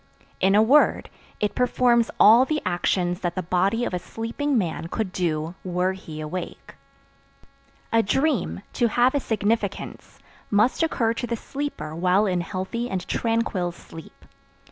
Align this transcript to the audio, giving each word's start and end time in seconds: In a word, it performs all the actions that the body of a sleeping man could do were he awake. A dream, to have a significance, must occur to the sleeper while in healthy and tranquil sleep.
In 0.39 0.55
a 0.55 0.63
word, 0.63 1.11
it 1.39 1.53
performs 1.53 2.09
all 2.19 2.43
the 2.43 2.59
actions 2.65 3.19
that 3.19 3.35
the 3.35 3.43
body 3.43 3.85
of 3.85 3.93
a 3.93 3.99
sleeping 3.99 4.57
man 4.57 4.87
could 4.87 5.11
do 5.11 5.53
were 5.63 5.93
he 5.93 6.19
awake. 6.19 6.73
A 7.93 8.01
dream, 8.01 8.63
to 8.73 8.87
have 8.87 9.13
a 9.13 9.19
significance, 9.19 10.17
must 10.49 10.81
occur 10.81 11.13
to 11.13 11.27
the 11.27 11.35
sleeper 11.37 11.95
while 11.95 12.25
in 12.25 12.41
healthy 12.41 12.89
and 12.89 13.07
tranquil 13.07 13.71
sleep. 13.71 14.25